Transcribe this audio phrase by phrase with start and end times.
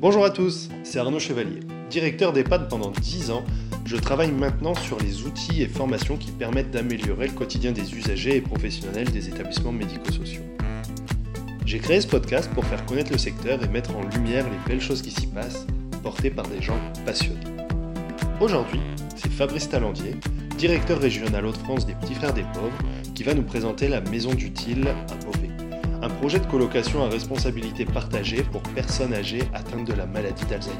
[0.00, 1.58] Bonjour à tous, c'est Arnaud Chevalier.
[1.90, 3.42] Directeur d'EHPAD pendant 10 ans,
[3.84, 8.36] je travaille maintenant sur les outils et formations qui permettent d'améliorer le quotidien des usagers
[8.36, 10.44] et professionnels des établissements médico-sociaux.
[11.66, 14.80] J'ai créé ce podcast pour faire connaître le secteur et mettre en lumière les belles
[14.80, 15.66] choses qui s'y passent,
[16.04, 17.40] portées par des gens passionnés.
[18.40, 18.80] Aujourd'hui,
[19.16, 20.14] c'est Fabrice Talandier,
[20.58, 22.78] directeur régional Hauts-de-France des Petits Frères des Pauvres,
[23.16, 25.27] qui va nous présenter la Maison d'Utile à Beauvais
[26.00, 30.76] un projet de colocation à responsabilité partagée pour personnes âgées atteintes de la maladie d'Alzheimer.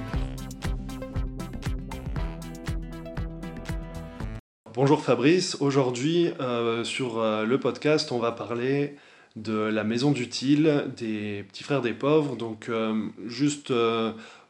[4.74, 8.94] Bonjour Fabrice, aujourd'hui euh, sur euh, le podcast on va parler
[9.34, 12.36] de la maison d'utile des petits frères des pauvres.
[12.36, 13.72] Donc euh, juste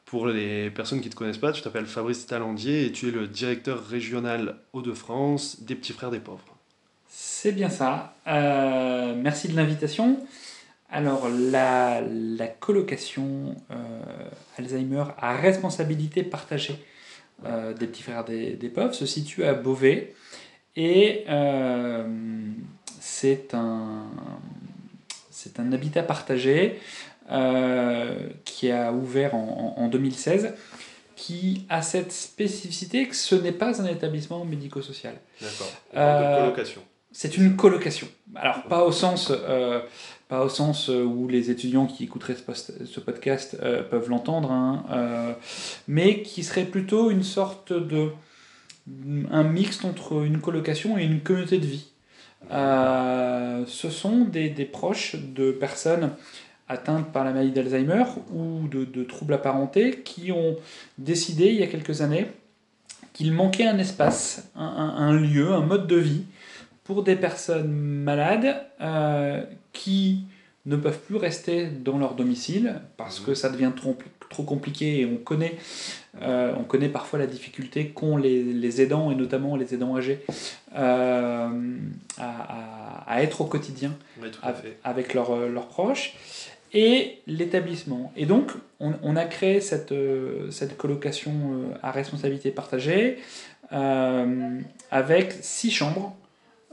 [0.05, 3.11] pour les personnes qui ne te connaissent pas, tu t'appelles Fabrice Talandier et tu es
[3.11, 6.45] le directeur régional Hauts-de-France des petits frères des pauvres.
[7.09, 8.15] C'est bien ça.
[8.27, 10.19] merci de l'invitation.
[10.91, 12.03] Alors, la,
[12.61, 16.83] colocation euh, Alzheimer à responsabilité partagée
[17.45, 20.15] euh, des petits frères des, pauvres se situe à Beauvais
[20.77, 22.07] et euh,
[23.01, 24.07] c'est un,
[25.59, 26.81] un habitat partagé
[28.47, 30.55] qui a ouvert en, en, 2016
[31.15, 35.17] qui a cette spécificité que ce n'est pas un établissement médico-social.
[35.39, 35.71] D'accord.
[35.93, 36.81] colocation.
[37.21, 38.07] C'est une colocation.
[38.37, 39.33] Alors, pas au sens
[40.29, 44.85] pas au sens euh, où les étudiants qui écouteraient ce podcast euh, peuvent l'entendre, hein,
[44.91, 45.33] euh,
[45.89, 48.11] mais qui serait plutôt une sorte de
[49.31, 51.93] un mixte entre une colocation et une communauté de vie.
[52.51, 56.13] ce sont des, des, proches de personnes
[56.69, 60.57] atteintes par la maladie d'Alzheimer ou de, de, troubles apparentés qui ont
[60.97, 62.29] décidé il y a quelques années
[63.13, 66.25] qu'il manquait un espace, un, un, lieu, un mode de vie
[66.89, 68.57] pour des personnes malades
[69.75, 70.25] qui
[70.65, 73.97] ne peuvent plus rester dans leur domicile parce que ça devient trop,
[74.31, 75.57] trop compliqué et on connaît,
[76.23, 80.21] euh, on connaît parfois la difficulté qu'ont les, les, aidants et notamment les aidants âgés
[80.77, 81.77] euh,
[82.19, 83.95] à, à, être au quotidien
[84.83, 86.17] avec leurs leurs proches
[86.73, 88.13] et l'établissement.
[88.17, 89.95] Et donc, on, on, a créé cette,
[90.51, 93.19] cette colocation à responsabilité partagée
[93.71, 96.17] avec six chambres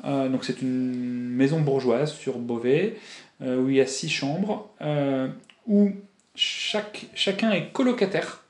[0.03, 2.97] euh, donc c'est une maison bourgeoise sur Beauvais,
[3.41, 5.29] euh, où il y a six chambres, euh,
[5.67, 5.91] où
[6.35, 8.43] chaque, chacun est colocataire,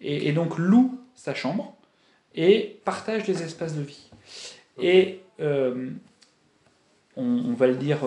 [0.00, 1.74] et, donc loue sa chambre,
[2.34, 4.10] et partage les espaces de vie.
[4.80, 5.20] Et
[7.16, 7.98] on, va le dire,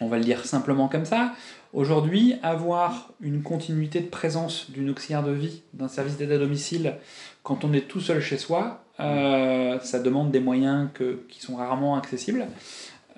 [0.00, 1.34] on va le dire simplement comme ça,
[1.76, 6.94] Aujourd'hui, avoir une continuité de présence d'une auxiliaire de vie, d'un service d'aide à domicile,
[7.42, 11.56] quand on est tout seul chez soi, euh, ça demande des moyens que, qui sont
[11.56, 12.46] rarement accessibles.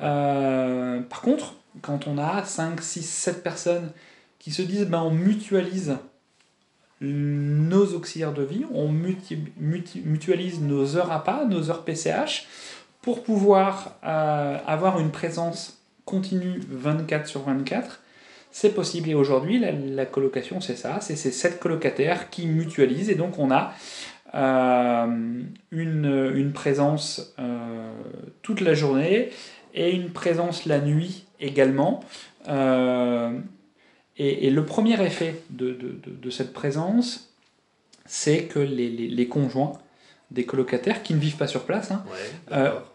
[0.03, 3.93] Euh, par contre, quand on a 5, 6, 7 personnes
[4.41, 5.97] qui se disent ben, on mutualise
[7.01, 12.49] nos auxiliaires de vie, on mutualise nos heures APA, nos heures PCH,
[13.03, 18.01] pour pouvoir euh, avoir une présence continue 24 sur 24,
[18.51, 19.09] c'est possible.
[19.11, 23.51] Et aujourd'hui, la, colocation, c'est ça, c'est ces sept colocataires qui mutualisent, et donc on
[23.51, 23.75] a
[24.35, 27.93] euh, une, une, présence euh,
[28.43, 29.31] toute la journée
[29.75, 32.01] et une présence la nuit également.
[32.49, 33.39] Euh,
[34.17, 37.33] et, le premier effet de, de, de, cette présence,
[38.05, 39.75] c'est que les, les, les, conjoints
[40.33, 42.03] des colocataires qui ne vivent pas sur place, hein,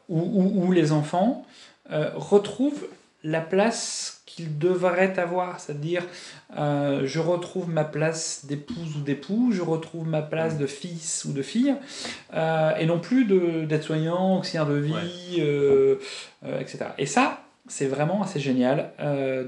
[0.10, 1.46] ou, ou, ou, les enfants,
[1.90, 2.86] retrouvent
[3.24, 6.04] la place qu'il devrait avoir, c'est-à-dire
[6.58, 11.34] euh, je retrouve ma place d'épouse ou d'époux, je retrouve ma place de fils ou
[11.34, 11.76] de fille,
[12.34, 15.98] euh, et non plus d'aide-soignant, auxiliaire de vie, euh,
[16.60, 16.86] etc.
[16.98, 18.92] Et ça, c'est vraiment assez génial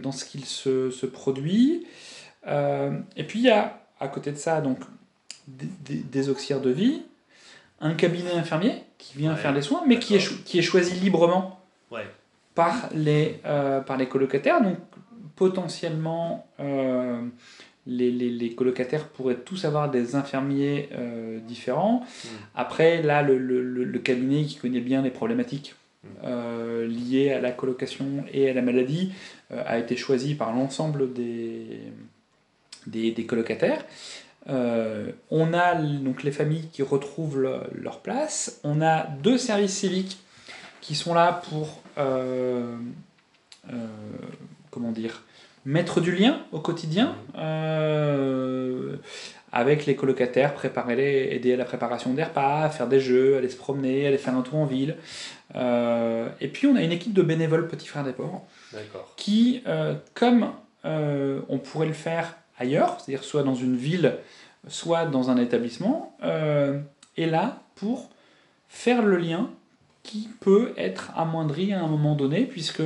[0.01, 1.85] dans ce qu'il se, se, produit.
[2.47, 4.79] et puis il y a à côté de ça donc
[5.47, 7.01] des, des, auxiliaires de vie,
[7.81, 11.59] un cabinet infirmier qui vient faire les soins, mais qui est, qui est choisi librement.
[11.91, 12.05] Ouais
[12.55, 14.61] par les, euh, par les colocataires.
[14.61, 14.78] Donc
[15.35, 17.22] potentiellement, euh,
[17.85, 21.99] les, les, les, colocataires pourraient tous avoir des infirmiers euh, différents.
[21.99, 22.28] Mmh.
[22.55, 26.84] Après, là, le, le, le, cabinet qui connaît bien les problématiques mmh.
[26.85, 29.11] liées à la colocation et à la maladie
[29.52, 31.81] a été choisi par l'ensemble des,
[32.87, 33.85] des, des, colocataires.
[34.47, 38.61] on a donc les familles qui retrouvent leur place.
[38.63, 40.17] On a deux services civiques
[40.85, 42.78] qui sont là pour euh,
[43.73, 43.87] euh,
[44.70, 45.23] comment dire,
[45.66, 48.97] mettre du lien au quotidien euh,
[49.52, 53.49] avec les colocataires, préparer les, aider à la préparation des repas, faire des jeux, aller
[53.49, 54.96] se promener, aller faire un tour en ville.
[55.55, 58.46] et puis on a une équipe de bénévoles petits frères des pauvres
[59.16, 59.64] qui,
[60.14, 60.52] comme
[60.84, 64.17] on pourrait le faire ailleurs, c'est-à-dire soit dans une ville,
[64.67, 68.09] soit dans un établissement, est là pour
[68.67, 69.49] faire le lien
[70.05, 72.84] qui peut être amoindri à un moment donné, puisque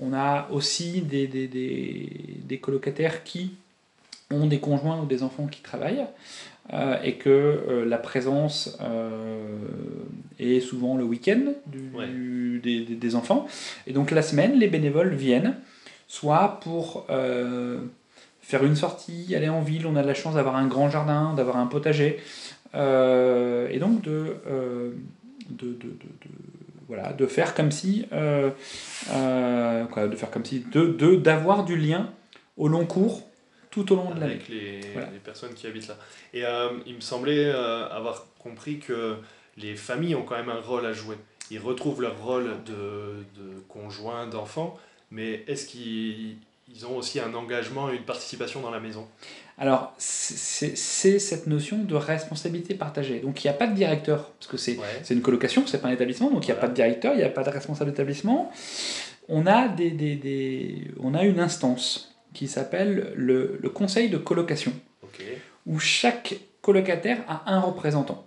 [0.00, 3.52] on a aussi des, des, des, colocataires qui
[4.30, 6.06] ont des conjoints ou des enfants qui travaillent,
[6.72, 9.56] euh, et que euh, la présence euh,
[10.40, 13.46] est souvent le week-end des, des, enfants.
[13.86, 15.54] Et donc la semaine, les bénévoles viennent,
[16.08, 17.06] soit pour
[18.40, 21.34] faire une sortie, aller en ville, on a de la chance d'avoir un grand jardin,
[21.34, 22.18] d'avoir un potager,
[22.74, 24.36] et donc de,
[25.50, 26.45] de, de, de
[26.88, 28.50] voilà, de faire comme si, euh,
[29.12, 32.10] euh, quoi, de faire comme si, de d'avoir du lien
[32.56, 33.22] au long cours
[33.70, 34.34] tout au long de l'année.
[34.34, 35.96] Avec les, les, personnes qui habitent là.
[36.32, 39.16] Et euh, il me semblait avoir compris que
[39.58, 41.16] les familles ont quand même un rôle à jouer.
[41.50, 44.78] Ils retrouvent leur rôle de, de conjoint, d'enfant,
[45.10, 46.36] mais est-ce qu'ils
[46.68, 49.06] ils ont aussi un engagement et une participation dans la maison
[49.58, 53.20] alors, c'est cette notion de responsabilité partagée.
[53.20, 54.78] Donc, il n'y a pas de directeur, parce que c'est
[55.10, 57.24] une colocation, c'est pas un établissement, donc il n'y a pas de directeur, il n'y
[57.24, 58.50] a pas de responsable d'établissement.
[59.28, 64.18] On, a des, des, des, on a une instance qui s'appelle le, le, conseil de
[64.18, 64.72] colocation,
[65.64, 68.26] où chaque colocataire a un représentant.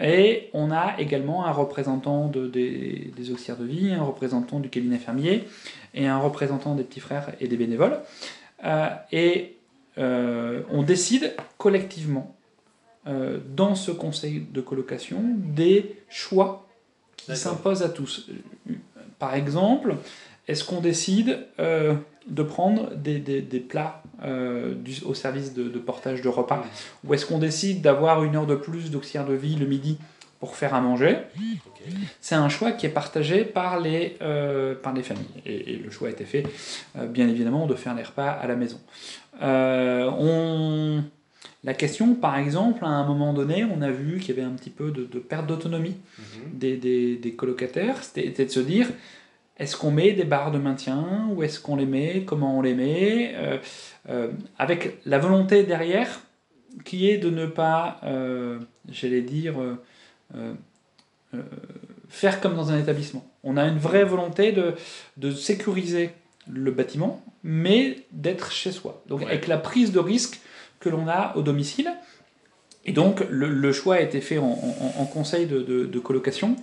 [0.00, 4.70] Et on a également un représentant de, des, des auxiliaires de vie, un représentant du
[4.70, 5.44] cabinet fermier
[5.94, 8.00] et un représentant des petits frères et des bénévoles.
[8.64, 9.56] Euh, et
[9.98, 12.34] euh, on décide collectivement
[13.06, 16.66] euh, dans ce conseil de colocation des choix
[17.16, 18.30] qui s'imposent à tous.
[19.18, 19.96] Par exemple,
[20.48, 21.46] est-ce qu'on décide
[22.26, 26.64] de prendre des, des, des plats du, au service de, de, portage de repas
[27.04, 29.98] Ou est-ce qu'on décide d'avoir une heure de plus d'auxiliaire de vie le midi
[30.38, 31.16] pour faire à manger?
[32.20, 34.16] C'est un choix qui est partagé par les,
[34.82, 35.26] par les familles.
[35.44, 36.44] Et, et, le choix a été fait,
[37.08, 38.78] bien évidemment, de faire les repas à la maison.
[39.40, 41.02] Euh, on...
[41.64, 44.54] La question, par exemple, à un moment donné, on a vu qu'il y avait un
[44.54, 46.58] petit peu de, perte d'autonomie mhm.
[46.58, 48.02] des, des, des, colocataires.
[48.02, 48.88] C'était de se dire,
[49.62, 52.24] est-ce qu'on met des barres de maintien Où est-ce qu'on les met?
[52.26, 53.32] Comment on les met?
[53.36, 53.58] Euh,
[54.08, 56.20] euh, Avec la volonté derrière
[56.84, 58.00] qui est de ne pas,
[58.88, 59.54] j'allais dire,
[62.08, 63.30] faire comme dans un établissement.
[63.44, 64.74] On a une vraie volonté de,
[65.18, 66.12] de sécuriser
[66.50, 69.02] le bâtiment, mais d'être chez soi.
[69.06, 70.40] Donc avec la prise de risque
[70.80, 71.92] que l'on a au domicile.
[72.84, 74.54] Et donc le, choix a été fait en,
[75.12, 76.56] conseil de, colocation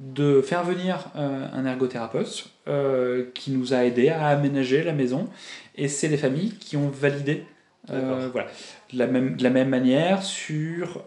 [0.00, 5.28] de faire venir euh, un ergothérapeute euh, qui nous a aidé à aménager la maison.
[5.76, 7.44] Et c'est les familles qui ont validé
[7.90, 8.48] euh, voilà.
[8.92, 11.04] de, la même, de la même manière sur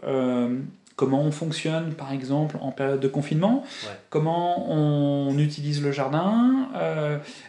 [0.96, 3.66] comment on fonctionne par exemple en période de confinement,
[4.10, 6.70] comment on utilise le jardin,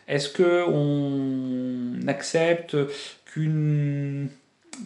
[0.09, 2.77] est-ce que on accepte
[3.25, 4.29] qu'une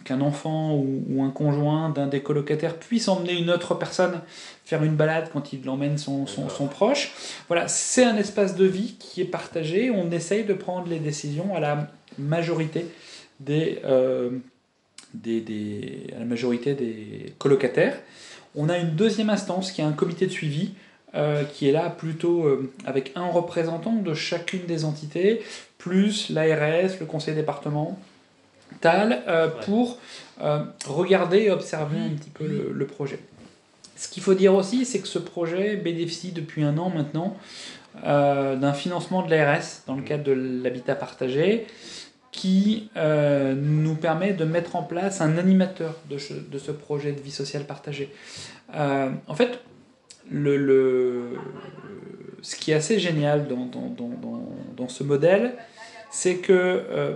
[0.05, 4.21] qu'un enfant ou, un conjoint d'un des colocataires puisse emmener une autre personne
[4.65, 7.11] faire une balade quand il l'emmène son, son, son, proche.
[7.47, 9.91] Voilà, c'est un espace de vie qui est partagé.
[9.91, 12.85] On essaye de prendre les décisions à la majorité
[13.39, 14.29] des, euh,
[15.13, 17.97] des, des, à la majorité des colocataires.
[18.55, 20.71] On a une deuxième instance qui est un comité de suivi
[21.13, 25.41] euh, qui est là plutôt euh, avec un représentant de chacune des entités,
[25.77, 27.95] plus l'ARS, le conseil départemental,
[28.85, 29.99] euh, pour
[30.87, 33.19] regarder et observer un petit peu le, projet.
[33.95, 37.37] Ce qu'il faut dire aussi, c'est que ce projet bénéficie depuis un an maintenant
[38.03, 41.67] d'un financement de l'ARS dans le cadre de l'habitat partagé
[42.31, 47.11] qui euh, nous permet de mettre en place un animateur de ce, de ce projet
[47.11, 48.09] de vie sociale partagée.
[48.73, 49.59] Euh, en fait,
[50.29, 51.31] le, le,
[52.41, 54.09] ce qui est assez génial dans, dans, dans,
[54.77, 55.53] dans ce modèle,
[56.09, 57.15] c'est que euh,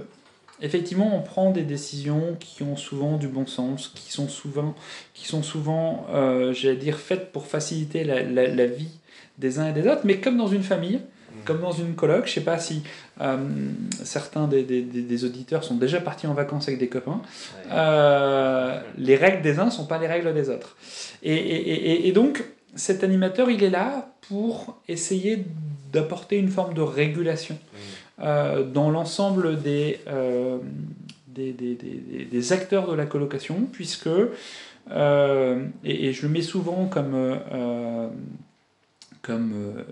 [0.61, 4.75] effectivement on prend des décisions qui ont souvent du bon sens, qui sont souvent,
[5.13, 6.05] qui sont souvent
[6.53, 8.99] j'allais dire, faites pour faciliter la, la, la vie
[9.37, 11.01] des uns et des autres, mais comme dans une famille,
[11.43, 12.83] comme dans une colloque, je sais pas si
[13.21, 13.37] euh,
[14.03, 17.21] certains des, des, des, auditeurs sont déjà partis en vacances avec des copains.
[17.71, 20.77] Euh, les règles des uns ne sont pas les règles des autres.
[21.23, 22.43] Et, et, et, donc,
[22.75, 25.45] cet animateur, il est là pour essayer
[25.91, 27.77] d'apporter une forme de régulation euh,
[28.19, 29.99] dans l'ensemble des,
[31.27, 34.07] des, des, acteurs de la colocation, puisque,
[34.87, 37.39] et, je le mets souvent comme
[39.25, 39.83] comme euh,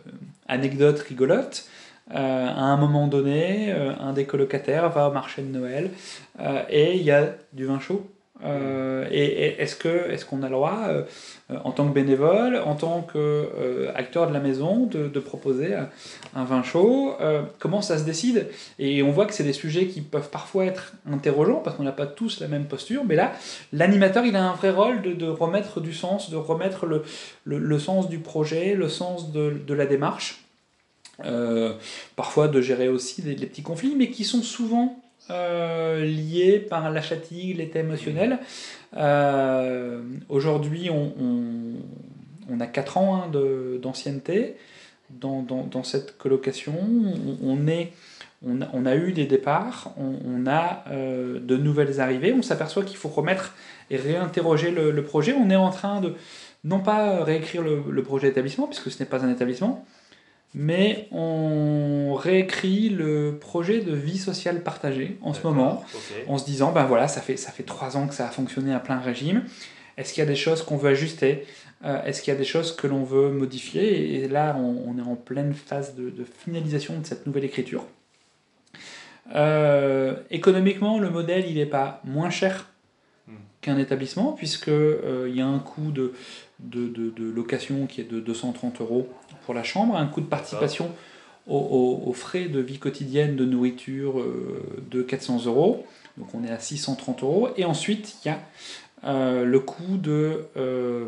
[0.48, 1.68] anecdote rigolote,
[2.14, 5.90] euh, à un moment donné, euh, un des colocataires va au marché de Noël
[6.70, 8.06] et il y a du vin chaud
[8.46, 11.04] euh, et, est-ce que est-ce qu'on a le droit, euh,
[11.64, 15.76] en tant que bénévole, en tant qu'acteur de la maison, de, proposer
[16.36, 17.16] un vin chaud
[17.60, 18.48] Comment ça se décide?
[18.80, 21.92] Et on voit que c'est des sujets qui peuvent parfois être interrogeants parce qu'on n'a
[21.92, 23.04] pas tous la même posture.
[23.06, 23.34] Mais là,
[23.72, 27.04] l'animateur, il a un vrai rôle de, remettre du sens, de remettre le,
[27.46, 30.44] le, sens du projet, le sens de, de la démarche.
[32.16, 36.92] parfois de gérer aussi des, les petits conflits, mais qui sont souvent euh, liés par
[36.92, 38.40] la fatigue, l'état émotionnel.
[38.98, 41.14] Euh, aujourd'hui, on,
[42.50, 43.32] on, a 4 ans hein,
[43.82, 44.56] d'ancienneté
[45.10, 46.74] dans, dans, dans, cette colocation.
[47.42, 47.58] On,
[48.44, 52.34] on, a, a eu des départs, on, a euh, de nouvelles arrivées.
[52.34, 53.56] On s'aperçoit qu'il faut remettre
[53.90, 55.34] et réinterroger le, le, projet.
[55.34, 56.16] On est en train de
[56.66, 59.86] non pas réécrire le, le projet d'établissement, puisque ce n'est pas un établissement,
[60.56, 65.84] mais on réécrit le projet de vie sociale partagée en ce moment,
[66.28, 68.74] en se disant, ben voilà, ça fait, ça fait trois ans que ça a fonctionné
[68.74, 69.44] à plein régime,
[69.98, 71.46] est-ce qu'il y a des choses qu'on veut ajuster?
[71.86, 74.16] Euh, Est-ce qu'il y a des choses que l'on veut modifier?
[74.16, 77.86] Et là, on, est en pleine phase de, finalisation de cette nouvelle écriture.
[79.36, 82.70] Euh, économiquement, le modèle, il n'est pas moins cher
[83.28, 83.34] hmm.
[83.62, 86.14] qu'un établissement, puisqu'il euh, y a un coût de,
[86.60, 89.10] de, de, location qui est de 230 euros
[89.46, 90.92] pour la chambre, un coût de participation
[91.48, 95.86] aux, frais de vie quotidienne de nourriture euh, de 400 euros.
[96.18, 97.50] Donc on est à 630 euros.
[97.58, 98.40] Et ensuite, il y a
[99.04, 101.08] euh, le coût de, euh,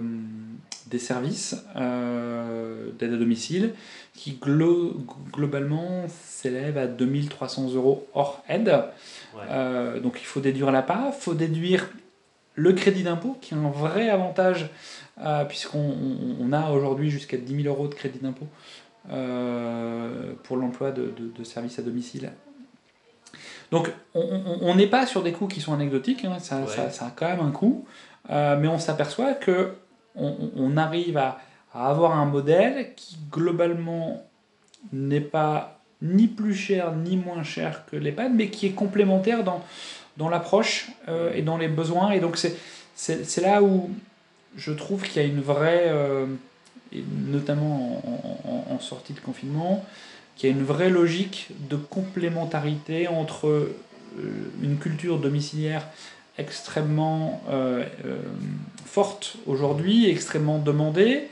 [0.88, 3.74] des services d'aide à domicile
[4.14, 8.74] qui globalement s'élève à 2300 euros hors aide.
[10.02, 11.90] donc il faut déduire la part, il faut déduire
[12.56, 14.70] le crédit d'impôt qui a un vrai avantage
[15.24, 18.48] euh, puisqu'on a aujourd'hui jusqu'à 10 000 euros de crédit d'impôt
[19.12, 22.34] euh, pour l'emploi de, services à domicile.
[23.72, 27.40] Donc on n'est pas sur des coûts qui sont anecdotiques, hein, ça, a quand même
[27.40, 27.86] un coût,
[28.30, 29.74] euh, mais on s'aperçoit que
[30.16, 31.40] on, arrive à,
[31.74, 34.24] avoir un modèle qui globalement
[34.94, 39.64] n'est pas ni plus cher ni moins cher que l'EHPAD, mais qui est complémentaire dans,
[40.16, 40.90] dans l'approche
[41.34, 42.12] et dans les besoins.
[42.12, 43.90] Et donc c'est là où
[44.58, 46.26] je trouve qu'il y a une vraie, euh,
[47.28, 48.02] notamment
[48.70, 49.86] en, sortie de confinement,
[50.36, 53.76] qu'il y a une vraie logique de complémentarité entre euh,
[54.62, 55.86] une culture domiciliaire
[56.38, 57.86] extrêmement euh,
[58.86, 61.30] forte aujourd'hui, extrêmement demandée,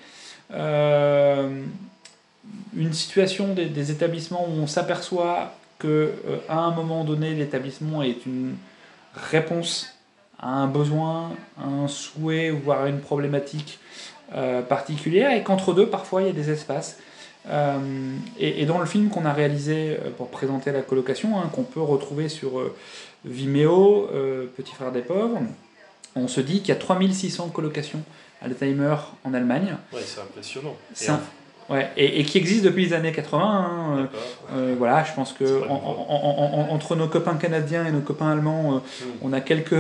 [2.75, 6.11] une situation des, des, établissements où on s'aperçoit que
[6.47, 8.55] à un moment donné l'établissement est une
[9.15, 9.92] réponse
[10.43, 13.79] un besoin, un souhait, voire une problématique
[14.35, 16.97] euh, particulière, et qu'entre deux, parfois, il y a des espaces.
[17.49, 21.63] Euh, et, dans le film qu'on a réalisé euh, pour présenter la colocation, hein, qu'on
[21.63, 22.71] peut retrouver sur
[23.25, 24.09] Vimeo,
[24.55, 25.39] Petit frère des pauvres,
[26.15, 28.03] on se dit qu'il y a 3600 colocations
[28.41, 29.77] Alzheimer en Allemagne.
[29.93, 30.75] Ouais, c'est impressionnant.
[31.69, 33.39] Ouais, et, qui existe depuis les années 80.
[33.41, 34.05] Hein, euh,
[34.53, 39.11] euh, voilà, je pense que entre nos copains canadiens et nos copains allemands, euh, hmm.
[39.21, 39.75] on a quelques,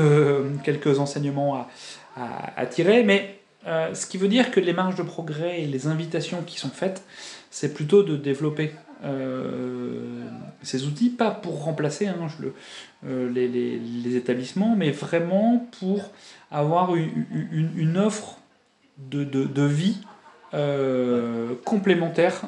[0.63, 1.67] quelques enseignements
[2.15, 3.03] à, à, tirer.
[3.03, 6.69] Mais ce qui veut dire que les marges de progrès et les invitations qui sont
[6.69, 7.03] faites,
[7.51, 8.71] c'est plutôt de développer
[10.61, 12.15] ces outils, pas pour remplacer hein,
[13.03, 16.11] le, les, les, les, établissements, mais vraiment pour
[16.49, 18.37] avoir une, une, une offre
[18.97, 19.97] de, de, de vie
[20.53, 22.45] euh, complémentaires.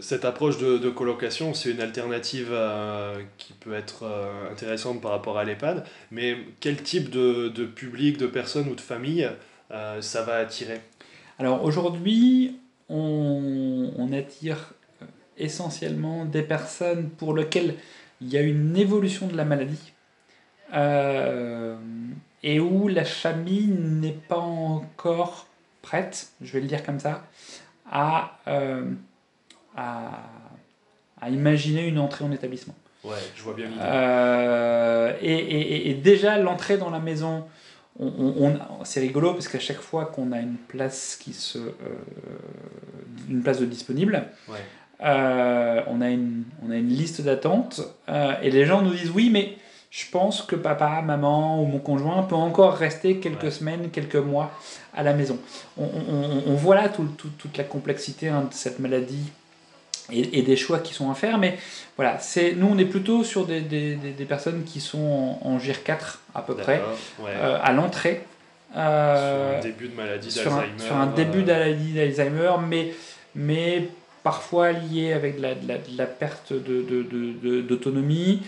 [0.00, 5.38] Cette approche de, colocation, c'est une alternative euh, qui peut être euh, intéressante par rapport
[5.38, 9.28] à l'EHPAD, mais quel type de, de, public, de personnes ou de familles
[10.00, 10.82] ça va attirer?
[11.38, 12.58] Alors aujourd'hui,
[12.90, 14.74] on, on, attire
[15.38, 17.76] essentiellement des personnes pour lesquelles
[18.20, 19.94] il y a une évolution de la maladie
[22.42, 25.46] et où la famille n'est pas encore
[25.82, 27.24] prête, je vais le dire comme ça,
[27.90, 28.90] à, euh,
[29.76, 30.22] à,
[31.20, 32.74] à, imaginer une entrée en établissement.
[33.04, 37.44] Ouais, je vois bien euh, et, et, et, déjà, l'entrée dans la maison,
[37.98, 41.72] on, on, c'est rigolo parce qu'à chaque fois qu'on a une place qui se, euh,
[43.28, 44.58] une place de disponible, ouais.
[45.04, 47.80] euh, on, a une, on a une liste d'attente
[48.42, 49.56] et les gens nous disent oui, mais
[49.92, 54.50] je pense que papa, maman ou mon conjoint peut encore rester quelques semaines, quelques mois
[54.94, 55.38] à la maison.
[55.76, 59.30] On, voit là toute la complexité hein, de cette maladie
[60.10, 61.58] et, des choix qui sont à faire, mais
[61.96, 66.40] voilà, c'est nous on est plutôt sur des, personnes qui sont en, GIR 4 à
[66.40, 66.82] peu près,
[67.26, 68.24] euh, à l'entrée.
[68.74, 70.66] Euh, sur un début de maladie d'Alzheimer.
[70.78, 72.94] Sur, un début maladie d'Alzheimer, mais,
[73.34, 73.88] mais
[74.22, 78.42] parfois liées avec de la, de la, de la perte d'autonomie.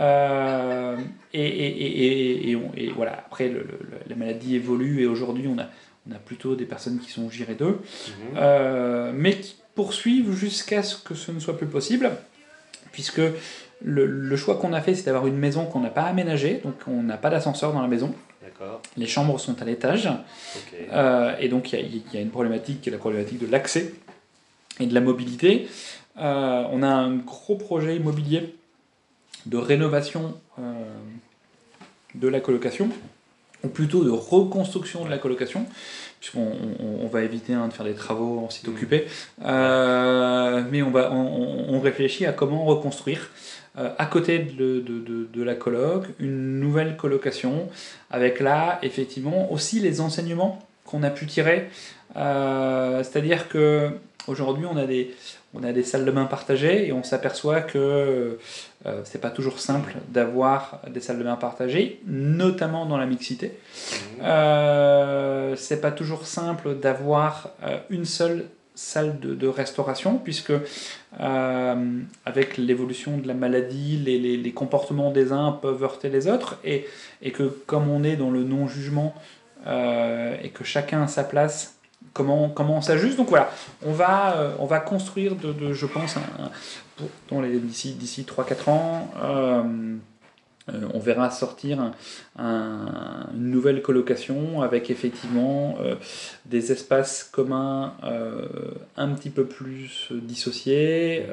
[0.00, 0.96] Euh,
[1.32, 5.66] et, et, et, et, voilà, après, le, le, la maladie évolue et aujourd'hui, on a,
[6.08, 8.10] on a plutôt des personnes qui sont gérées d'eux, mmh.
[8.36, 12.10] euh, mais qui poursuivent jusqu'à ce que ce ne soit plus possible,
[12.92, 13.20] puisque
[13.82, 16.74] le, le choix qu'on a fait, c'est d'avoir une maison qu'on n'a pas aménagée, donc
[16.86, 18.14] on n'a pas d'ascenseur dans la maison.
[18.98, 20.06] Les chambres sont à l'étage.
[20.06, 20.88] Okay.
[20.92, 23.94] Euh, et donc il y, y, a une problématique qui est la problématique de l'accès
[24.78, 25.66] et de la mobilité.
[26.18, 28.54] Euh, on a un gros projet immobilier
[29.46, 30.62] de rénovation euh,
[32.14, 32.90] de la colocation,
[33.62, 35.66] ou plutôt de reconstruction de la colocation,
[36.18, 38.70] puisqu'on on, on va éviter hein, de faire des travaux en site mmh.
[38.70, 39.06] occupé,
[39.44, 43.30] euh, mais on, va, on, on, réfléchit à comment reconstruire
[43.78, 47.68] euh, à côté de, de, de, de, la coloc une nouvelle colocation,
[48.10, 51.68] avec là effectivement aussi les enseignements qu'on a pu tirer,
[52.16, 53.90] euh, c'est-à-dire que
[54.30, 55.14] aujourd'hui on a des
[55.52, 58.38] on a des salles de bain partagées et on s'aperçoit que
[58.86, 63.48] euh, c'est pas toujours simple d'avoir des salles de bain partagées, notamment dans la mixité.
[63.48, 64.22] Mmh.
[64.22, 68.46] Euh, c'est pas toujours simple d'avoir euh, une seule
[68.80, 70.52] salle de, de restauration, puisque
[71.20, 76.28] euh, avec l'évolution de la maladie, les, les, les, comportements des uns peuvent heurter les
[76.28, 76.86] autres, et,
[77.20, 79.14] et que comme on est dans le non-jugement
[79.66, 81.79] euh, et que chacun a sa place,
[82.12, 83.16] comment, comment on s'ajuste.
[83.16, 83.50] Donc voilà,
[83.84, 86.16] on va, euh, on va construire, de, je pense,
[87.30, 89.08] d'ici 3-4 ans,
[90.74, 91.92] euh, on verra sortir un,
[92.38, 95.94] un, une nouvelle colocation avec effectivement euh,
[96.46, 98.46] des espaces communs euh,
[98.96, 101.26] un petit peu plus dissociés,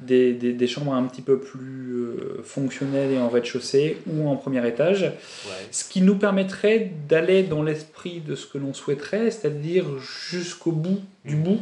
[0.00, 2.08] des, des, des, chambres un petit peu plus
[2.42, 5.68] fonctionnelles et en rez-de-chaussée ou en premier étage, ouais.
[5.70, 11.00] ce qui nous permettrait d'aller dans l'esprit de ce que l'on souhaiterait, c'est-à-dire jusqu'au bout
[11.24, 11.42] du mmh.
[11.42, 11.60] bout.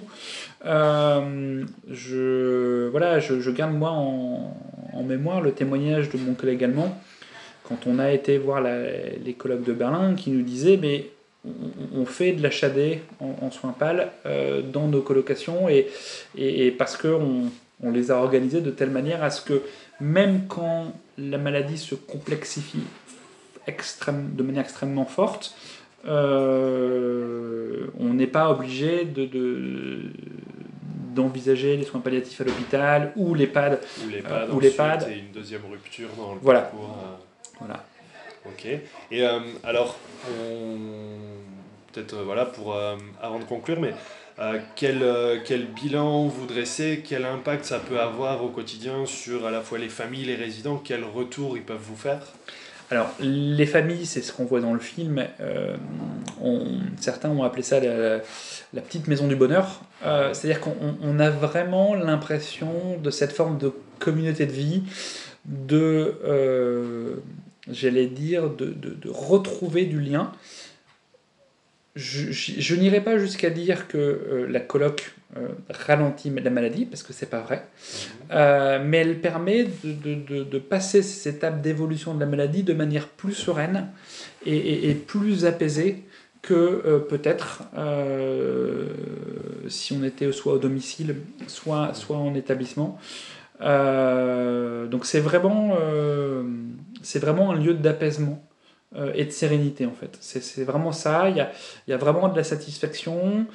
[0.64, 4.56] je, voilà, je, je garde moi en,
[4.98, 7.00] en mémoire le témoignage de mon collègue allemand
[7.64, 8.82] quand on a été voir la,
[9.24, 11.10] les colloques de Berlin qui nous disaient mais
[11.94, 12.68] on, fait de l'achat
[13.20, 15.88] en, en soins pâles euh, dans nos colocations et,
[16.36, 17.44] et, parce qu'on
[17.82, 19.62] on les a organisés de telle manière à ce que
[20.00, 22.82] même quand la maladie se complexifie
[23.66, 25.54] extrême, de manière extrêmement forte,
[26.06, 30.00] euh, on n'est pas obligé de, de,
[31.18, 33.80] d'envisager les soins palliatifs à l'hôpital ou l'EHPAD.
[34.04, 35.08] Ou l'EHPAD, euh, ou l'EHPAD.
[35.10, 36.60] une deuxième rupture dans le voilà.
[36.60, 36.96] parcours.
[37.02, 37.16] Euh...
[37.60, 37.84] Voilà.
[38.46, 38.66] Ok.
[38.66, 38.80] Et
[39.26, 39.98] euh, alors,
[41.92, 42.76] peut-être voilà pour
[43.20, 43.92] avant de conclure, mais
[44.76, 45.04] quel,
[45.44, 49.78] quel bilan vous dressez, quel impact ça peut avoir au quotidien sur à la fois
[49.78, 52.22] les familles, les résidents, quel retour ils peuvent vous faire?
[52.90, 55.22] Alors, les familles, c'est ce qu'on voit dans le film.
[55.40, 55.76] Euh,
[56.98, 59.82] certains ont appelé ça la, petite maison du bonheur.
[60.06, 64.84] Euh, C'est-à-dire qu'on on a vraiment l'impression de cette forme de communauté de vie,
[65.44, 67.16] de, euh,
[67.70, 70.32] j'allais dire, de, de, de, retrouver du lien.
[71.98, 76.86] Je, je, je n'irai pas jusqu'à dire que euh, la coloc euh, ralentit la maladie,
[76.86, 77.66] parce que c'est pas vrai,
[78.30, 82.72] euh, mais elle permet de, de, de passer ces étapes d'évolution de la maladie de
[82.72, 83.88] manière plus sereine
[84.46, 86.04] et, et, et plus apaisée
[86.40, 87.64] que peut-être
[89.66, 91.16] si on était soit au domicile,
[91.48, 92.98] soit, soit en établissement.
[93.60, 95.76] Donc c'est vraiment,
[97.02, 98.40] c'est vraiment un lieu d'apaisement
[99.14, 100.16] et de sérénité en fait.
[100.20, 101.50] C'est vraiment ça, il y a,
[101.86, 103.46] y a vraiment de la satisfaction.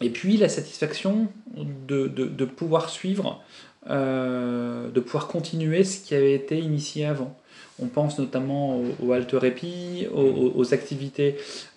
[0.00, 3.42] Et puis la satisfaction de, de, de pouvoir suivre,
[3.88, 7.34] euh, de pouvoir continuer ce qui avait été initié avant.
[7.80, 11.36] On pense notamment au, au halte-répit, aux, aux, activités.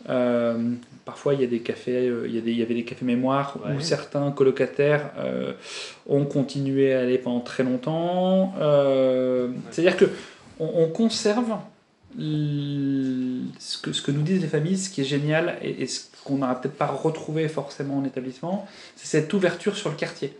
[0.10, 0.72] Euh,
[1.04, 2.86] parfois, il y, a des cafés, euh, il, y a des, il y avait des
[2.86, 3.76] cafés mémoire ouais.
[3.76, 5.54] où certains colocataires euh,
[6.08, 8.54] ont continué à aller pendant très longtemps.
[8.60, 9.54] Euh, ouais.
[9.72, 10.06] C'est-à-dire que
[10.60, 11.52] on, on conserve
[12.17, 16.02] ce que, ce que nous disent les familles, ce qui est génial et, et ce
[16.24, 20.38] qu'on n'aura peut-être pas retrouvé forcément en établissement, c'est cette ouverture sur le quartier.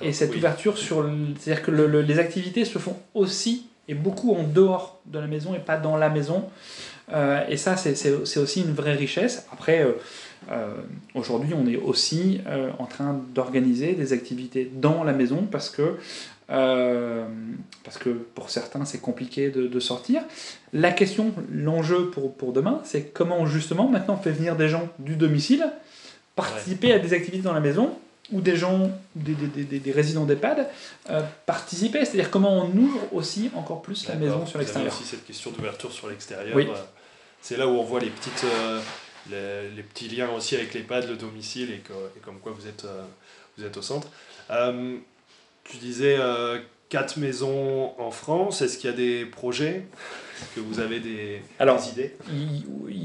[0.00, 0.38] Et cette oui.
[0.38, 1.10] ouverture sur.
[1.40, 5.26] C'est-à-dire que le, le, les activités se font aussi et beaucoup en dehors de la
[5.26, 6.48] maison et pas dans la maison.
[7.12, 9.46] Euh, et ça, c'est aussi une vraie richesse.
[9.52, 9.92] Après, euh,
[10.50, 10.74] euh,
[11.14, 12.40] aujourd'hui, on est aussi
[12.78, 15.96] en train d'organiser des activités dans la maison parce que,
[16.50, 17.26] euh,
[17.84, 20.22] parce que pour certains, c'est compliqué de, de, sortir.
[20.72, 24.88] La question, l'enjeu pour, pour demain, c'est comment justement maintenant on fait venir des gens
[24.98, 25.64] du domicile
[26.34, 26.94] participer ouais.
[26.94, 27.96] à des activités dans la maison
[28.32, 30.68] ou des gens, des, des, des, des résidents d'EHPAD,
[31.10, 32.04] euh, participer.
[32.04, 34.92] C'est-à-dire comment on ouvre aussi encore plus la maison sur l'extérieur.
[34.92, 36.56] aussi cette question d'ouverture sur l'extérieur.
[36.56, 36.66] Oui.
[37.42, 38.44] C'est là où on voit les petites...
[38.44, 38.80] Euh,
[39.30, 42.66] les, les, petits liens aussi avec l'EHPAD, le domicile, et, que, et, comme quoi vous
[42.66, 43.04] êtes, euh,
[43.56, 44.08] vous êtes au centre.
[45.72, 46.18] Tu disais
[46.88, 48.60] quatre maisons en France.
[48.62, 49.86] Est-ce qu'il y a des projets?
[50.42, 52.14] Est-ce que vous avez des, alors, idées?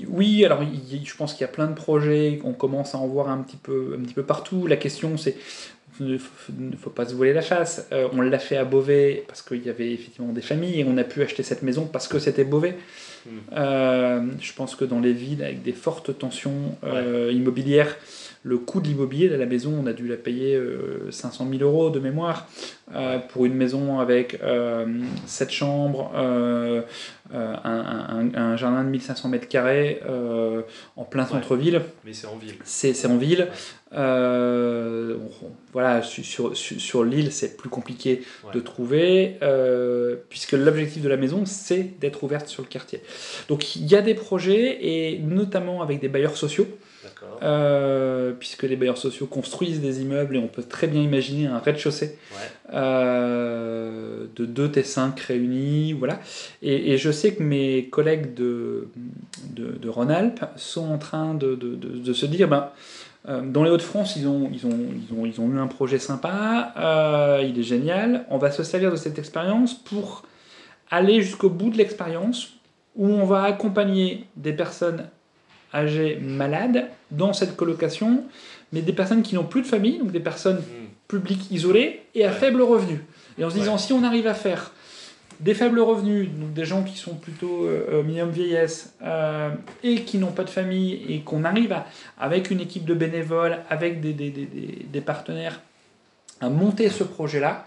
[0.10, 2.40] Oui, alors je pense qu'il y a plein de projets.
[2.44, 4.68] On commence à en voir un petit peu, un petit peu partout.
[4.68, 5.38] La question, c'est
[6.00, 7.88] ne faut pas se voiler la chasse.
[7.92, 10.98] Euh, on l'a fait à Beauvais parce qu'il y avait effectivement des familles et on
[10.98, 12.78] a pu acheter cette maison parce que c'était Beauvais.
[13.26, 13.30] Hmm.
[13.54, 17.96] Euh, je pense que dans les villes avec des fortes tensions euh, immobilières,
[18.44, 20.60] le coût de l'immobilier de la maison, on a dû la payer
[21.10, 22.48] 500 euh, 000 euros de mémoire
[22.96, 24.86] euh, pour une maison avec 7 euh,
[25.50, 26.84] chambres, un,
[28.56, 30.02] jardin de 1500 mètres carrés
[30.96, 31.82] en plein centre-ville.
[32.06, 32.56] Mais c'est en ville.
[32.64, 33.48] C'est en ville.
[35.74, 38.24] voilà, sur, sur, sur l'île, c'est plus compliqué
[38.54, 39.38] de trouver,
[40.30, 43.02] puisque l'objectif de la maison, c'est d'être ouverte sur le quartier.
[43.50, 46.68] Donc il y a des projets, et notamment avec des bailleurs sociaux.
[47.44, 51.60] Euh, puisque les bailleurs sociaux construisent des immeubles et on peut très bien imaginer un
[51.60, 52.18] rez-de-chaussée
[52.74, 55.94] euh, de 2 T5 réunis.
[55.94, 56.20] Voilà.
[56.62, 58.90] Et, je sais que mes collègues de,
[59.52, 62.70] de, Rhône-Alpes sont en train de, de se dire ben,
[63.30, 66.00] euh, dans les Hauts-de-France, ils ont, ils, ont, ils, ont, ils ont eu un projet
[66.00, 66.74] sympa,
[67.44, 68.26] il est génial.
[68.30, 70.24] On va se servir de cette expérience pour
[70.90, 72.54] aller jusqu'au bout de l'expérience
[72.96, 75.08] où on va accompagner des personnes
[75.74, 78.24] âgés malades dans cette colocation,
[78.74, 80.88] mais des personnes qui n'ont plus de famille, donc des personnes hmm.
[81.08, 83.02] publiques isolées et à faible revenu.
[83.38, 84.72] Et en se disant, si on arrive à faire
[85.40, 89.52] des faibles revenus, donc des gens qui sont plutôt euh, minimum vieillesse euh,
[89.84, 91.86] et qui n'ont pas de famille, et qu'on arrive à,
[92.20, 94.48] avec une équipe de bénévoles, avec des, des, des,
[94.92, 95.62] des partenaires,
[96.42, 97.66] à monter ce projet-là,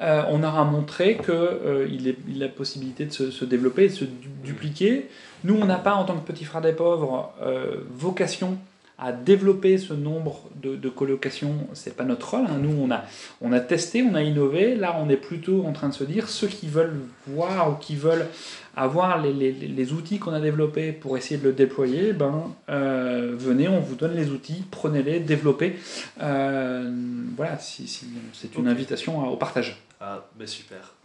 [0.00, 4.04] euh, on aura montré qu'il euh, a la possibilité de se, développer, de se
[4.44, 5.08] dupliquer.
[5.44, 8.58] Nous, on n'a pas, en tant que petit frère des pauvres, euh, vocation
[8.98, 12.46] à développer ce nombre de, colocations, c'est pas notre rôle.
[12.46, 12.58] Hein.
[12.60, 12.88] Nous,
[13.40, 14.76] on a testé, on a innové.
[14.76, 17.96] Là, on est plutôt en train de se dire ceux qui veulent voir ou qui
[17.96, 18.26] veulent
[18.76, 23.34] avoir les, les, les outils qu'on a développés pour essayer de le déployer, ben, euh,
[23.36, 25.76] venez, on vous donne les outils, prenez-les, développez.
[26.22, 26.90] Euh,
[27.36, 29.76] voilà, si, si, c'est une invitation au partage.
[30.00, 30.94] Ah, ben super.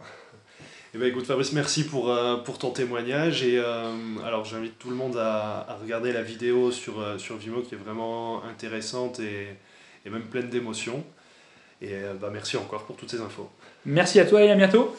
[0.92, 3.44] Eh ben écoute Fabrice, merci pour, euh, pour ton témoignage.
[3.44, 3.92] Et euh,
[4.26, 7.76] alors j'invite tout le monde à, à, regarder la vidéo sur, euh, sur Vimo qui
[7.76, 9.56] est vraiment intéressante et,
[10.04, 11.04] et même pleine d'émotions.
[11.80, 13.48] Et bah, merci encore pour toutes ces infos.
[13.86, 14.96] Merci à toi et à bientôt.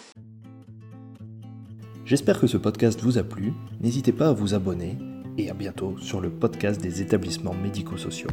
[2.12, 3.54] J'espère que ce podcast vous a plu.
[3.80, 4.98] N'hésitez pas à vous abonner
[5.38, 8.28] et à bientôt sur le podcast des établissements médico-sociaux.